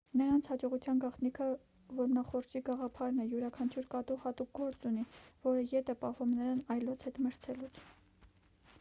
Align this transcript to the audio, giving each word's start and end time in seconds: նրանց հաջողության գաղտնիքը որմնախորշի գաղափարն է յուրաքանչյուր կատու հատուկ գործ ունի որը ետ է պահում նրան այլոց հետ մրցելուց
նրանց 0.19 0.45
հաջողության 0.51 1.01
գաղտնիքը 1.01 1.49
որմնախորշի 1.99 2.61
գաղափարն 2.69 3.19
է 3.25 3.27
յուրաքանչյուր 3.33 3.87
կատու 3.91 4.17
հատուկ 4.25 4.51
գործ 4.63 4.87
ունի 4.93 5.05
որը 5.47 5.69
ետ 5.77 5.91
է 5.95 5.97
պահում 6.07 6.31
նրան 6.41 6.67
այլոց 6.77 7.05
հետ 7.09 7.21
մրցելուց 7.27 7.85